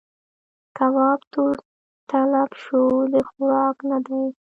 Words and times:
کباب 0.77 1.19
تور 1.33 1.55
تلب 2.09 2.51
شو؛ 2.63 2.83
د 3.13 3.15
خوراک 3.29 3.77
نه 3.89 3.97
دی. 4.05 4.23